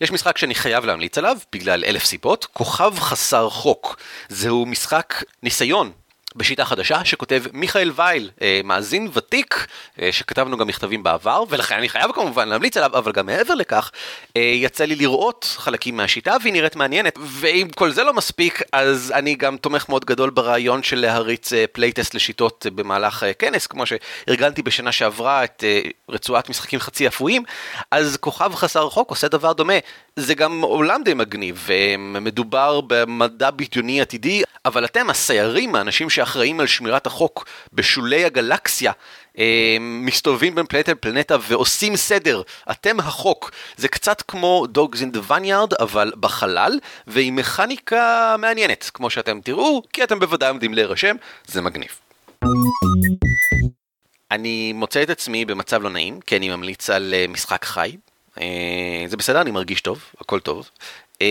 יש 0.00 0.12
משחק 0.12 0.38
שאני 0.38 0.54
חייב 0.54 0.84
להמליץ 0.84 1.18
עליו, 1.18 1.36
בגלל 1.52 1.84
אלף 1.84 2.04
סיבות, 2.04 2.46
כוכב 2.52 2.94
חסר 2.98 3.50
חוק. 3.50 3.96
זהו 4.28 4.66
משחק 4.66 5.14
ניסיון 5.42 5.92
בשיטה 6.36 6.64
חדשה 6.64 7.04
שכותב 7.04 7.42
מיכאל 7.52 7.92
וייל, 7.94 8.30
אה, 8.42 8.60
מאזין 8.64 9.08
ותיק, 9.12 9.66
אה, 10.02 10.12
שכתבנו 10.12 10.56
גם 10.56 10.66
מכתבים 10.66 11.02
בעבר, 11.02 11.44
ולכן 11.48 11.74
אני 11.74 11.88
חייב 11.88 12.12
כמובן 12.12 12.48
להמליץ 12.48 12.76
עליו, 12.76 12.98
אבל 12.98 13.12
גם 13.12 13.26
מעבר 13.26 13.54
לכך, 13.54 13.90
אה, 14.36 14.40
יצא 14.42 14.84
לי 14.84 14.94
לראות 14.94 15.54
חלקים 15.58 15.96
מהשיטה 15.96 16.36
והיא 16.42 16.52
נראית 16.52 16.76
מעניינת, 16.76 17.18
ואם 17.22 17.68
כל 17.76 17.90
זה 17.90 18.04
לא 18.04 18.12
מספיק, 18.12 18.62
אז 18.72 19.12
אני 19.16 19.34
גם 19.34 19.56
תומך 19.56 19.88
מאוד 19.88 20.04
גדול 20.04 20.30
ברעיון 20.30 20.82
של 20.82 21.00
להריץ 21.00 21.52
playtest 21.72 22.14
לשיטות 22.14 22.66
במהלך 22.74 23.24
כנס, 23.38 23.66
כמו 23.66 23.84
שארגנתי 23.86 24.62
בשנה 24.62 24.92
שעברה 24.92 25.44
את 25.44 25.64
רצועת 26.08 26.48
משחקים 26.48 26.80
חצי 26.80 27.08
אפויים, 27.08 27.42
אז 27.90 28.16
כוכב 28.20 28.54
חסר 28.54 28.90
חוק 28.90 29.10
עושה 29.10 29.28
דבר 29.28 29.52
דומה. 29.52 29.78
זה 30.16 30.34
גם 30.34 30.60
עולם 30.60 31.02
די 31.02 31.14
מגניב, 31.14 31.68
מדובר 31.98 32.80
במדע 32.80 33.50
בדיוני 33.50 34.00
עתידי, 34.00 34.42
אבל 34.64 34.84
אתם 34.84 35.10
הסיירים, 35.10 35.74
האנשים 35.74 36.10
שאחראים 36.20 36.60
על 36.60 36.66
שמירת 36.66 37.06
החוק 37.06 37.46
בשולי 37.72 38.24
הגלקסיה, 38.24 38.92
מסתובבים 39.80 40.54
בין 40.54 40.66
פלנטה 40.66 40.92
לפלנטה 40.92 41.36
ועושים 41.48 41.96
סדר, 41.96 42.42
אתם 42.70 43.00
החוק. 43.00 43.50
זה 43.76 43.88
קצת 43.88 44.22
כמו 44.22 44.66
Dogs 44.74 44.96
in 44.96 45.16
the 45.16 45.30
Vineyard, 45.30 45.74
אבל 45.80 46.12
בחלל, 46.20 46.78
ועם 47.06 47.36
מכניקה 47.36 48.36
מעניינת, 48.38 48.90
כמו 48.94 49.10
שאתם 49.10 49.40
תראו, 49.40 49.82
כי 49.92 50.04
אתם 50.04 50.18
בוודאי 50.18 50.48
עומדים 50.48 50.74
להירשם, 50.74 51.16
זה 51.46 51.60
מגניב. 51.60 51.90
אני 54.30 54.72
מוצא 54.72 55.02
את 55.02 55.10
עצמי 55.10 55.44
במצב 55.44 55.82
לא 55.82 55.90
נעים, 55.90 56.20
כי 56.20 56.36
אני 56.36 56.48
ממליץ 56.48 56.90
על 56.90 57.14
אה, 57.14 57.24
משחק 57.28 57.64
חי. 57.64 57.96
אה, 58.40 59.04
זה 59.06 59.16
בסדר, 59.16 59.40
אני 59.40 59.50
מרגיש 59.50 59.80
טוב, 59.80 60.04
הכל 60.20 60.40
טוב. 60.40 60.70
אה, 61.22 61.26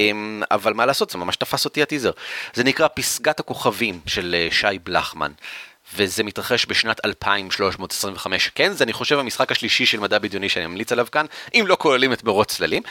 אבל 0.51 0.73
מה 0.73 0.85
לעשות, 0.85 1.09
זה 1.09 1.17
ממש 1.17 1.35
תפס 1.35 1.65
אותי 1.65 1.81
הטיזר. 1.81 2.11
זה 2.53 2.63
נקרא 2.63 2.87
פסגת 2.93 3.39
הכוכבים 3.39 3.99
של 4.05 4.47
שי 4.51 4.79
בלחמן. 4.83 5.31
וזה 5.95 6.23
מתרחש 6.23 6.65
בשנת 6.69 7.05
2325. 7.05 8.51
כן, 8.55 8.73
זה 8.73 8.83
אני 8.83 8.93
חושב 8.93 9.19
המשחק 9.19 9.51
השלישי 9.51 9.85
של 9.85 9.99
מדע 9.99 10.19
בדיוני 10.19 10.49
שאני 10.49 10.65
ממליץ 10.65 10.91
עליו 10.91 11.07
כאן, 11.11 11.25
אם 11.53 11.63
לא 11.67 11.77
כוללים 11.79 12.13
את 12.13 12.23
מרוץ 12.23 12.55
צללים. 12.55 12.83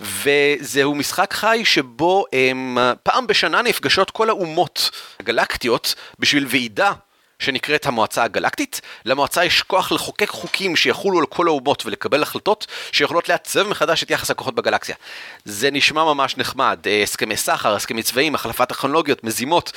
וזהו 0.00 0.94
משחק 0.94 1.32
חי 1.32 1.62
שבו 1.64 2.24
הם, 2.32 2.78
פעם 3.02 3.26
בשנה 3.26 3.62
נפגשות 3.62 4.10
כל 4.10 4.28
האומות 4.28 4.90
הגלקטיות 5.20 5.94
בשביל 6.18 6.46
ועידה 6.48 6.92
שנקראת 7.38 7.86
המועצה 7.86 8.22
הגלקטית. 8.22 8.80
למועצה 9.04 9.44
יש 9.44 9.62
כוח 9.62 9.92
לחוקק 9.92 10.28
חוקים 10.28 10.76
שיחולו 10.76 11.18
על 11.18 11.26
כל 11.26 11.48
האומות 11.48 11.86
ולקבל 11.86 12.22
החלטות 12.22 12.66
שיכולות 12.92 13.28
לעצב 13.28 13.68
מחדש 13.68 14.02
את 14.02 14.10
יחס 14.10 14.30
הכוחות 14.30 14.54
בגלקסיה. 14.54 14.96
זה 15.44 15.70
נשמע 15.70 16.04
ממש 16.04 16.36
נחמד, 16.36 16.78
אה, 16.86 17.02
הסכמי 17.02 17.36
סחר, 17.36 17.74
הסכמי 17.74 18.02
צבעים, 18.02 18.34
החלפת 18.34 18.68
טכנולוגיות, 18.68 19.24
מזימות. 19.24 19.72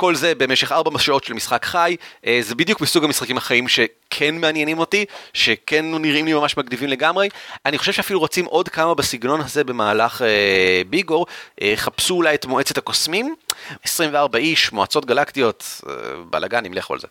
כל 0.00 0.14
זה 0.14 0.34
במשך 0.34 0.72
ארבע 0.72 0.98
שעות 0.98 1.24
של 1.24 1.34
משחק 1.34 1.64
חי, 1.64 1.96
אה, 2.26 2.38
זה 2.42 2.54
בדיוק 2.54 2.80
מסוג 2.80 3.04
המשחקים 3.04 3.36
החיים 3.36 3.68
שכן 3.68 4.40
מעניינים 4.40 4.78
אותי, 4.78 5.04
שכן 5.34 5.84
נראים 5.94 6.26
לי 6.26 6.34
ממש 6.34 6.56
מגניבים 6.56 6.88
לגמרי. 6.88 7.28
אני 7.66 7.78
חושב 7.78 7.92
שאפילו 7.92 8.20
רוצים 8.20 8.44
עוד 8.44 8.68
כמה 8.68 8.94
בסגנון 8.94 9.40
הזה 9.40 9.64
במהלך 9.64 10.22
אה, 10.22 10.82
ביגור, 10.90 11.26
אה, 11.62 11.72
חפשו 11.76 12.14
אולי 12.14 12.34
את 12.34 12.46
מועצת 12.46 12.78
הקוסמים, 12.78 13.34
24 13.84 14.38
איש, 14.38 14.72
מועצות 14.72 15.04
גלקטיות, 15.04 15.80
אה, 15.88 15.92
בלאגנים, 16.30 16.74
לכו 16.74 16.94
על 16.94 17.00
זה. 17.00 17.06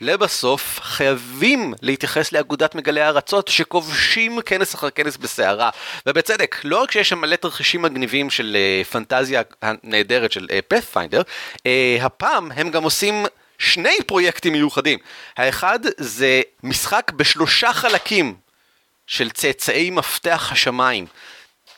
לבסוף, 0.00 0.80
חייבים 0.82 1.74
להתייחס 1.82 2.32
לאגודת 2.32 2.74
מגלי 2.74 3.00
הארצות 3.00 3.48
שכובשים 3.48 4.40
כנס 4.40 4.74
אחר 4.74 4.90
כנס 4.90 5.16
בסערה. 5.16 5.70
ובצדק, 6.06 6.56
לא 6.64 6.82
רק 6.82 6.90
שיש 6.90 7.08
שם 7.08 7.18
מלא 7.18 7.36
תרחישים 7.36 7.82
מגניבים 7.82 8.30
של 8.30 8.56
uh, 8.56 8.86
פנטזיה 8.86 9.42
הנהדרת 9.62 10.32
של 10.32 10.46
פאת'פיינדר, 10.68 11.20
uh, 11.20 11.24
uh, 11.62 11.66
הפעם 12.04 12.52
הם 12.52 12.70
גם 12.70 12.82
עושים 12.82 13.26
שני 13.58 13.96
פרויקטים 14.06 14.52
מיוחדים. 14.52 14.98
האחד 15.36 15.78
זה 15.96 16.42
משחק 16.62 17.12
בשלושה 17.16 17.72
חלקים 17.72 18.34
של 19.06 19.30
צאצאי 19.30 19.90
מפתח 19.90 20.48
השמיים. 20.52 21.06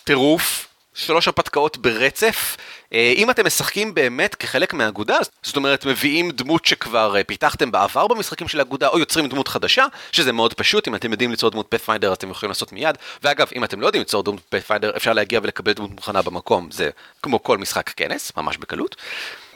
טירוף, 0.04 0.68
שלוש 0.94 1.28
הפתקאות 1.28 1.76
ברצף. 1.76 2.56
אה, 2.92 3.12
אם 3.16 3.30
אתם 3.30 3.46
משחקים 3.46 3.94
באמת 3.94 4.34
כחלק 4.34 4.74
מהאגודה, 4.74 5.16
זאת 5.42 5.56
אומרת 5.56 5.86
מביאים 5.86 6.30
דמות 6.30 6.64
שכבר 6.64 7.16
אה, 7.16 7.24
פיתחתם 7.24 7.70
בעבר 7.70 8.06
במשחקים 8.06 8.48
של 8.48 8.58
האגודה, 8.58 8.88
או 8.88 8.98
יוצרים 8.98 9.28
דמות 9.28 9.48
חדשה, 9.48 9.86
שזה 10.12 10.32
מאוד 10.32 10.54
פשוט, 10.54 10.88
אם 10.88 10.94
אתם 10.94 11.12
יודעים 11.12 11.30
ליצור 11.30 11.50
דמות 11.50 11.66
פאת'פיינדר 11.68 12.12
אתם 12.12 12.30
יכולים 12.30 12.50
לעשות 12.50 12.72
מיד, 12.72 12.98
ואגב, 13.22 13.48
אם 13.56 13.64
אתם 13.64 13.80
לא 13.80 13.86
יודעים 13.86 14.00
ליצור 14.00 14.22
דמות 14.22 14.40
פאת'פיינדר, 14.48 14.96
אפשר 14.96 15.12
להגיע 15.12 15.40
ולקבל 15.42 15.72
דמות 15.72 15.90
מוכנה 15.90 16.22
במקום, 16.22 16.70
זה 16.70 16.90
כמו 17.22 17.42
כל 17.42 17.58
משחק 17.58 17.90
כנס, 17.90 18.32
ממש 18.36 18.56
בקלות. 18.56 18.96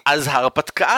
אז 0.04 0.26
ההרפתקה 0.26 0.96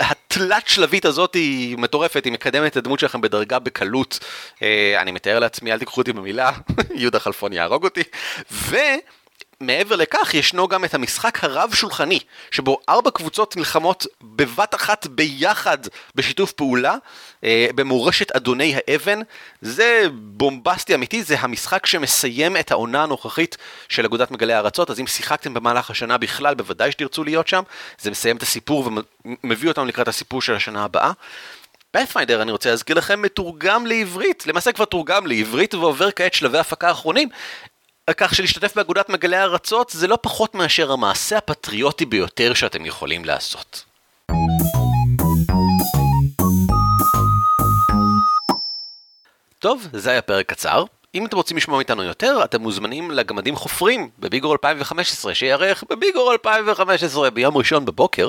התלת 0.00 0.68
שלבית 0.68 1.04
הזאת 1.04 1.34
היא 1.34 1.78
מטורפת, 1.78 2.24
היא 2.24 2.32
מקדמת 2.32 2.72
את 2.72 2.76
הדמות 2.76 3.00
שלכם 3.00 3.20
בדרגה 3.20 3.58
בקלות. 3.58 4.18
אה, 4.62 4.94
אני 5.00 5.12
מתאר 5.12 5.38
לעצמי, 5.38 5.72
אל 5.72 5.78
תיקחו 5.78 6.00
אותי 6.00 6.12
במילה, 6.12 6.52
יהודה 6.94 7.18
חלפון 7.18 7.52
יהרוג 7.52 7.84
אותי. 7.84 8.02
ו... 8.52 8.76
מעבר 9.60 9.96
לכך, 9.96 10.34
ישנו 10.34 10.68
גם 10.68 10.84
את 10.84 10.94
המשחק 10.94 11.44
הרב-שולחני, 11.44 12.18
שבו 12.50 12.78
ארבע 12.88 13.10
קבוצות 13.10 13.56
נלחמות 13.56 14.06
בבת 14.22 14.74
אחת 14.74 15.06
ביחד 15.06 15.78
בשיתוף 16.14 16.52
פעולה, 16.52 16.94
אה, 17.44 17.66
במורשת 17.74 18.30
אדוני 18.30 18.74
האבן. 18.76 19.20
זה 19.60 20.06
בומבסטי 20.12 20.94
אמיתי, 20.94 21.22
זה 21.22 21.36
המשחק 21.38 21.86
שמסיים 21.86 22.56
את 22.56 22.70
העונה 22.70 23.02
הנוכחית 23.02 23.56
של 23.88 24.04
אגודת 24.04 24.30
מגלי 24.30 24.52
הארצות, 24.52 24.90
אז 24.90 25.00
אם 25.00 25.06
שיחקתם 25.06 25.54
במהלך 25.54 25.90
השנה 25.90 26.18
בכלל, 26.18 26.54
בוודאי 26.54 26.92
שתרצו 26.92 27.24
להיות 27.24 27.48
שם. 27.48 27.62
זה 27.98 28.10
מסיים 28.10 28.36
את 28.36 28.42
הסיפור 28.42 28.90
ומביא 29.44 29.68
אותנו 29.68 29.84
לקראת 29.84 30.08
הסיפור 30.08 30.42
של 30.42 30.54
השנה 30.54 30.84
הבאה. 30.84 31.12
פאת'פיינדר, 31.90 32.42
אני 32.42 32.52
רוצה 32.52 32.70
להזכיר 32.70 32.96
לכם, 32.96 33.22
מתורגם 33.22 33.86
לעברית, 33.86 34.46
למעשה 34.46 34.72
כבר 34.72 34.84
תורגם 34.84 35.26
לעברית 35.26 35.74
ועובר 35.74 36.10
כעת 36.10 36.34
שלבי 36.34 36.58
הפקה 36.58 36.90
אחרונים. 36.90 37.28
כך 38.12 38.34
שלהשתתף 38.34 38.76
באגודת 38.76 39.08
מגלי 39.08 39.36
הארצות 39.36 39.90
זה 39.90 40.06
לא 40.06 40.18
פחות 40.22 40.54
מאשר 40.54 40.92
המעשה 40.92 41.38
הפטריוטי 41.38 42.04
ביותר 42.04 42.54
שאתם 42.54 42.86
יכולים 42.86 43.24
לעשות. 43.24 43.84
טוב, 49.58 49.88
זה 49.92 50.10
היה 50.10 50.22
פרק 50.22 50.46
קצר. 50.46 50.84
אם 51.14 51.26
אתם 51.26 51.36
רוצים 51.36 51.56
לשמוע 51.56 51.76
מאיתנו 51.76 52.02
יותר, 52.02 52.40
אתם 52.44 52.60
מוזמנים 52.60 53.10
לגמדים 53.10 53.56
חופרים 53.56 54.10
בביגור 54.18 54.52
2015, 54.52 55.34
שיארך 55.34 55.84
בביגור 55.90 56.32
2015 56.32 57.30
ביום 57.30 57.56
ראשון 57.56 57.84
בבוקר. 57.84 58.28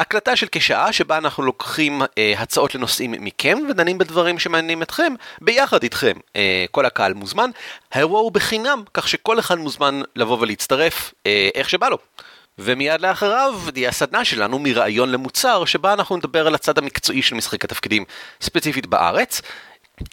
הקלטה 0.00 0.36
של 0.36 0.46
כשעה 0.52 0.92
שבה 0.92 1.18
אנחנו 1.18 1.42
לוקחים 1.42 2.02
אה, 2.18 2.34
הצעות 2.38 2.74
לנושאים 2.74 3.14
מכם 3.18 3.58
ודנים 3.68 3.98
בדברים 3.98 4.38
שמעניינים 4.38 4.82
אתכם 4.82 5.14
ביחד 5.40 5.82
איתכם. 5.82 6.12
אה, 6.36 6.64
כל 6.70 6.86
הקהל 6.86 7.14
מוזמן. 7.14 7.50
האירוע 7.92 8.20
הוא 8.20 8.32
בחינם, 8.32 8.82
כך 8.94 9.08
שכל 9.08 9.38
אחד 9.38 9.58
מוזמן 9.58 10.00
לבוא 10.16 10.38
ולהצטרף 10.40 11.14
אה, 11.26 11.48
איך 11.54 11.70
שבא 11.70 11.88
לו. 11.88 11.98
ומיד 12.58 13.00
לאחריו 13.00 13.60
תהיה 13.74 13.88
הסדנה 13.88 14.24
שלנו 14.24 14.58
מרעיון 14.58 15.10
למוצר, 15.10 15.64
שבה 15.64 15.92
אנחנו 15.92 16.16
נדבר 16.16 16.46
על 16.46 16.54
הצד 16.54 16.78
המקצועי 16.78 17.22
של 17.22 17.34
משחק 17.34 17.64
התפקידים 17.64 18.04
ספציפית 18.40 18.86
בארץ. 18.86 19.42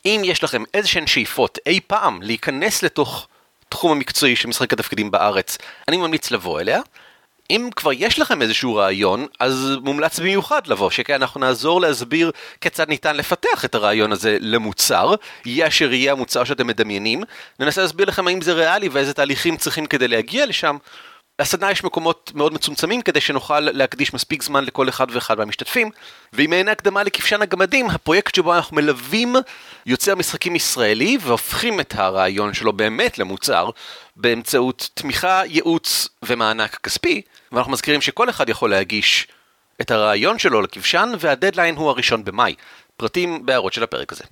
אם 0.06 0.22
יש 0.24 0.44
לכם 0.44 0.64
איזה 0.74 0.88
שהן 0.88 1.08
שאיפות 1.08 1.58
אי 1.66 1.80
פעם 1.88 2.22
להיכנס 2.22 2.84
לתוך 2.84 3.28
תחום 3.70 3.92
המקצועי 3.92 4.36
של 4.36 4.48
משחק 4.48 4.74
התפקידים 4.74 5.12
בארץ, 5.12 5.58
אני 5.88 5.98
ממליץ 5.98 6.32
לבוא 6.32 6.62
אליה. 6.62 6.82
אם 7.50 7.70
כבר 7.76 7.92
יש 7.94 8.20
לכם 8.20 8.42
איזשהו 8.42 8.76
רעיון, 8.76 9.28
אז 9.40 9.72
מומלץ 9.82 10.20
במיוחד 10.20 10.68
לבוא, 10.68 10.90
שכן 10.90 11.14
אנחנו 11.14 11.40
נעזור 11.40 11.82
להסביר 11.82 12.32
כיצד 12.62 12.90
ניתן 12.90 13.16
לפתח 13.16 13.66
את 13.66 13.76
הרעיון 13.76 14.12
הזה 14.12 14.38
למוצר, 14.42 15.16
יהיה 15.46 15.68
אשר 15.68 15.94
יהיה 15.94 16.12
המוצר 16.12 16.44
שאתם 16.44 16.68
מדמיינים, 16.68 17.24
ננסה 17.60 17.82
להסביר 17.82 18.08
לכם 18.08 18.28
האם 18.28 18.42
זה 18.42 18.54
ריאלי 18.54 18.90
ואיזה 18.90 19.14
תהליכים 19.14 19.58
צריכים 19.58 19.86
כדי 19.86 20.08
להגיע 20.08 20.46
לשם. 20.46 20.78
לסדנה 21.40 21.72
יש 21.72 21.84
מקומות 21.84 22.32
מאוד 22.36 22.54
מצומצמים 22.54 23.02
כדי 23.02 23.22
שנוכל 23.22 23.60
להקדיש 23.60 24.14
מספיק 24.14 24.44
זמן 24.44 24.66
לכל 24.66 24.90
אחד 24.90 25.08
ואחד 25.12 25.38
מהמשתתפים, 25.38 25.90
ועם 26.34 26.50
מעין 26.50 26.68
הקדמה 26.68 27.04
לכבשן 27.04 27.42
הגמדים, 27.42 27.90
הפרויקט 27.90 28.36
שבו 28.36 28.56
אנחנו 28.56 28.76
מלווים 28.76 29.36
יוצר 29.86 30.16
משחקים 30.16 30.56
ישראלי 30.56 31.18
והופכים 31.22 31.80
את 31.80 31.96
הרעיון 31.98 32.54
שלו 32.54 32.74
באמת 32.74 33.20
למוצר 33.20 33.70
באמצעות 34.16 34.90
תמיכה, 34.94 35.42
ייעוץ 35.46 36.08
ומענק 36.24 36.76
כספי, 36.76 37.22
ואנחנו 37.52 37.72
מזכירים 37.72 38.02
שכל 38.02 38.30
אחד 38.30 38.50
יכול 38.50 38.70
להגיש 38.70 39.28
את 39.82 39.92
הרעיון 39.92 40.40
שלו 40.40 40.62
לכבשן 40.62 41.12
והדדליין 41.20 41.76
הוא 41.76 41.90
הראשון 41.90 42.24
במאי. 42.24 42.56
פרטים 42.98 43.46
בהערות 43.46 43.74
של 43.74 43.84
הפרק 43.84 44.12
הזה. 44.12 44.24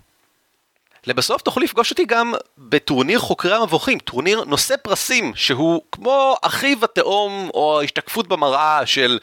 לבסוף 1.08 1.42
תוכלו 1.42 1.64
לפגוש 1.64 1.92
אותי 1.92 2.06
גם 2.06 2.34
בטורניר 2.58 3.20
חוקרי 3.20 3.56
המבוכים, 3.56 4.00
טורניר 4.00 4.44
נושא 4.44 4.76
פרסים 4.78 5.32
שהוא 5.36 5.82
כמו 5.92 6.36
אחיו 6.42 6.86
התאום 6.86 7.50
או 7.54 7.80
ההשתקפות 7.80 8.28
במראה 8.28 8.86
של 8.86 9.20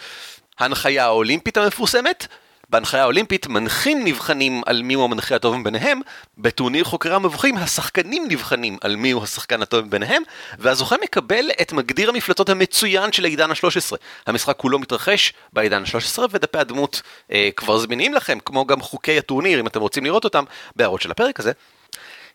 ההנחיה 0.59 1.05
האולימפית 1.05 1.57
המפורסמת. 1.57 2.27
בהנחיה 2.71 3.03
האולימפית 3.03 3.47
מנחים 3.47 4.05
נבחנים 4.05 4.63
על 4.67 4.83
מיהו 4.83 5.05
המנחה 5.05 5.35
הטוב 5.35 5.57
מביניהם, 5.57 6.01
בטורניר 6.39 6.85
חוקרי 6.85 7.15
המבוכים 7.15 7.57
השחקנים 7.57 8.25
נבחנים 8.29 8.77
על 8.81 8.97
מיהו 8.97 9.23
השחקן 9.23 9.63
הטוב 9.63 9.85
מביניהם, 9.85 10.23
והזוכה 10.59 10.97
מקבל 11.03 11.51
את 11.63 11.73
מגדיר 11.73 12.09
המפלטות 12.09 12.49
המצוין 12.49 13.13
של 13.13 13.25
העידן 13.25 13.51
ה-13. 13.51 13.97
המשחק 14.27 14.57
כולו 14.57 14.79
מתרחש 14.79 15.33
בעידן 15.53 15.83
ה-13 15.83 16.19
ודפי 16.31 16.59
הדמות 16.59 17.03
אה, 17.33 17.49
כבר 17.57 17.79
זמינים 17.79 18.15
לכם, 18.15 18.39
כמו 18.45 18.67
גם 18.67 18.81
חוקי 18.81 19.19
הטורניר 19.19 19.61
אם 19.61 19.67
אתם 19.67 19.81
רוצים 19.81 20.05
לראות 20.05 20.25
אותם, 20.25 20.45
בהערות 20.77 21.01
של 21.01 21.11
הפרק 21.11 21.41
הזה. 21.41 21.53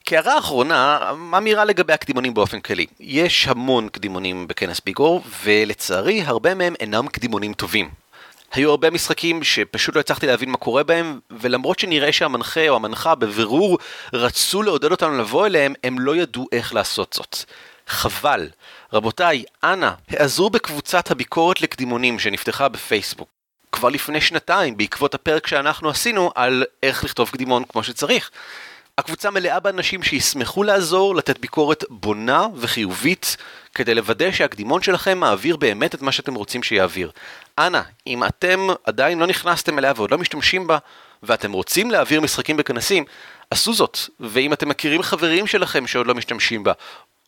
כהערה 0.05 0.37
אחרונה, 0.37 1.11
אמירה 1.37 1.65
לגבי 1.65 1.93
הקדימונים 1.93 2.33
באופן 2.33 2.59
כללי. 2.59 2.85
יש 2.99 3.47
המון 3.47 3.89
קדימונים 3.89 4.47
בכנס 4.47 4.81
ביגור, 4.85 5.23
ולצערי 5.43 6.21
הרבה 6.21 6.55
מהם 6.55 6.73
אינם 6.79 7.07
קדימונים 7.07 7.53
טובים. 7.53 8.02
היו 8.53 8.69
הרבה 8.69 8.89
משחקים 8.89 9.43
שפשוט 9.43 9.95
לא 9.95 9.99
הצלחתי 9.99 10.27
להבין 10.27 10.49
מה 10.49 10.57
קורה 10.57 10.83
בהם, 10.83 11.19
ולמרות 11.31 11.79
שנראה 11.79 12.11
שהמנחה 12.11 12.69
או 12.69 12.75
המנחה 12.75 13.15
בבירור 13.15 13.77
רצו 14.13 14.63
לעודד 14.63 14.91
אותנו 14.91 15.17
לבוא 15.17 15.45
אליהם, 15.45 15.73
הם 15.83 15.99
לא 15.99 16.15
ידעו 16.15 16.47
איך 16.51 16.73
לעשות 16.73 17.13
זאת. 17.13 17.37
חבל. 17.87 18.49
רבותיי, 18.93 19.43
אנא, 19.63 19.89
העזרו 20.09 20.49
בקבוצת 20.49 21.11
הביקורת 21.11 21.61
לקדימונים 21.61 22.19
שנפתחה 22.19 22.69
בפייסבוק. 22.69 23.29
כבר 23.71 23.89
לפני 23.89 24.21
שנתיים, 24.21 24.77
בעקבות 24.77 25.13
הפרק 25.13 25.47
שאנחנו 25.47 25.89
עשינו 25.89 26.31
על 26.35 26.63
איך 26.83 27.03
לכתוב 27.03 27.29
קדימון 27.29 27.63
כמו 27.69 27.83
שצריך. 27.83 28.31
הקבוצה 28.97 29.31
מלאה 29.31 29.59
באנשים 29.59 30.03
שישמחו 30.03 30.63
לעזור, 30.63 31.15
לתת 31.15 31.39
ביקורת 31.39 31.83
בונה 31.89 32.47
וחיובית, 32.55 33.37
כדי 33.73 33.95
לוודא 33.95 34.31
שהקדימון 34.31 34.81
שלכם 34.81 35.17
מעביר 35.17 35.57
באמת 35.57 35.95
את 35.95 36.01
מה 36.01 36.11
שאתם 36.11 36.35
רוצים 36.35 36.63
שיעביר. 36.63 37.11
אנא, 37.59 37.81
אם 38.07 38.23
אתם 38.23 38.67
עדיין 38.83 39.19
לא 39.19 39.27
נכנסתם 39.27 39.79
אליה 39.79 39.93
ועוד 39.95 40.11
לא 40.11 40.17
משתמשים 40.17 40.67
בה, 40.67 40.77
ואתם 41.23 41.51
רוצים 41.51 41.91
להעביר 41.91 42.21
משחקים 42.21 42.57
בכנסים, 42.57 43.05
עשו 43.51 43.73
זאת. 43.73 43.97
ואם 44.19 44.53
אתם 44.53 44.69
מכירים 44.69 45.01
חברים 45.01 45.47
שלכם 45.47 45.87
שעוד 45.87 46.07
לא 46.07 46.15
משתמשים 46.15 46.63
בה, 46.63 46.71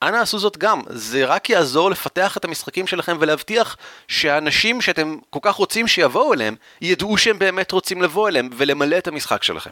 אנא 0.03 0.17
עשו 0.17 0.39
זאת 0.39 0.57
גם, 0.57 0.81
זה 0.89 1.25
רק 1.25 1.49
יעזור 1.49 1.91
לפתח 1.91 2.37
את 2.37 2.45
המשחקים 2.45 2.87
שלכם 2.87 3.17
ולהבטיח 3.19 3.77
שהאנשים 4.07 4.81
שאתם 4.81 5.17
כל 5.29 5.39
כך 5.41 5.55
רוצים 5.55 5.87
שיבואו 5.87 6.33
אליהם, 6.33 6.55
ידעו 6.81 7.17
שהם 7.17 7.39
באמת 7.39 7.71
רוצים 7.71 8.01
לבוא 8.01 8.29
אליהם 8.29 8.49
ולמלא 8.57 8.97
את 8.97 9.07
המשחק 9.07 9.43
שלכם. 9.43 9.71